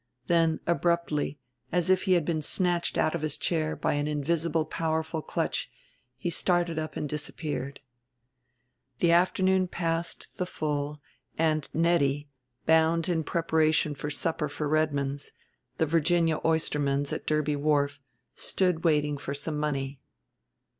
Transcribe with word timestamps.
Then, 0.25 0.59
abruptly, 0.65 1.37
as 1.71 1.91
if 1.91 2.05
he 2.05 2.13
had 2.13 2.25
been 2.25 2.41
snatched 2.41 2.97
out 2.97 3.13
of 3.13 3.21
his 3.21 3.37
chair 3.37 3.75
by 3.75 3.93
an 3.93 4.07
invisible 4.07 4.65
powerful 4.65 5.21
clutch, 5.21 5.69
he 6.17 6.31
started 6.31 6.79
up 6.79 6.97
and 6.97 7.07
disappeared. 7.07 7.81
The 8.97 9.11
afternoon 9.11 9.67
passed 9.67 10.39
the 10.39 10.47
full 10.47 10.99
and 11.37 11.69
Nettie, 11.71 12.31
bound 12.65 13.09
in 13.09 13.23
preparation 13.23 13.93
for 13.93 14.09
supper 14.09 14.49
for 14.49 14.67
Redmond's, 14.67 15.33
the 15.77 15.85
Virginia 15.85 16.39
Oysterman's 16.43 17.13
at 17.13 17.27
Derby 17.27 17.55
Wharf, 17.55 18.01
stood 18.35 18.83
waiting 18.83 19.19
for 19.19 19.35
some 19.35 19.59
money. 19.59 19.99